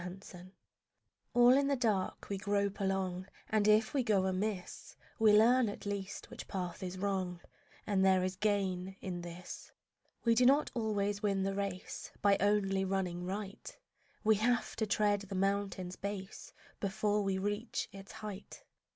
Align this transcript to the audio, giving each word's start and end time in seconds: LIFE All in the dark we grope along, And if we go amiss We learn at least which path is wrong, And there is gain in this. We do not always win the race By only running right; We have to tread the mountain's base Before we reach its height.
LIFE 0.03 0.33
All 1.35 1.51
in 1.55 1.67
the 1.67 1.75
dark 1.75 2.27
we 2.27 2.35
grope 2.39 2.79
along, 2.79 3.27
And 3.51 3.67
if 3.67 3.93
we 3.93 4.01
go 4.01 4.25
amiss 4.25 4.95
We 5.19 5.31
learn 5.31 5.69
at 5.69 5.85
least 5.85 6.31
which 6.31 6.47
path 6.47 6.81
is 6.81 6.97
wrong, 6.97 7.39
And 7.85 8.03
there 8.03 8.23
is 8.23 8.35
gain 8.35 8.95
in 8.99 9.21
this. 9.21 9.71
We 10.25 10.33
do 10.33 10.43
not 10.43 10.71
always 10.73 11.21
win 11.21 11.43
the 11.43 11.53
race 11.53 12.09
By 12.19 12.37
only 12.39 12.83
running 12.83 13.25
right; 13.25 13.77
We 14.23 14.37
have 14.37 14.75
to 14.77 14.87
tread 14.87 15.21
the 15.21 15.35
mountain's 15.35 15.97
base 15.97 16.51
Before 16.79 17.21
we 17.21 17.37
reach 17.37 17.87
its 17.93 18.11
height. 18.11 18.63